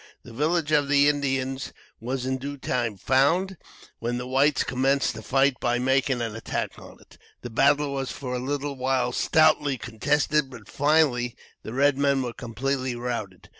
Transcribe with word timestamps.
The 0.23 0.33
village 0.33 0.71
of 0.71 0.87
the 0.87 1.07
Indians 1.07 1.73
was 1.99 2.25
in 2.25 2.39
due 2.39 2.57
time 2.57 2.97
found, 2.97 3.55
when 3.99 4.17
the 4.17 4.25
whites 4.25 4.63
commenced 4.63 5.13
the 5.13 5.21
fight 5.21 5.59
by 5.59 5.77
making 5.77 6.23
an 6.23 6.35
attack 6.35 6.79
on 6.79 6.99
it. 6.99 7.19
The 7.43 7.51
battle 7.51 7.93
was 7.93 8.09
for 8.11 8.33
a 8.33 8.39
little 8.39 8.75
while 8.75 9.11
stoutly 9.11 9.77
contested; 9.77 10.49
but 10.49 10.67
finally 10.67 11.35
the 11.61 11.73
red 11.73 11.99
men 11.99 12.23
were 12.23 12.33
completely 12.33 12.95
routed. 12.95 13.49